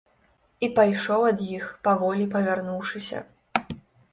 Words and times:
І 0.67 0.69
пайшоў 0.77 1.25
ад 1.31 1.43
іх, 1.57 1.67
паволі 1.89 2.25
павярнуўшыся. 2.33 3.23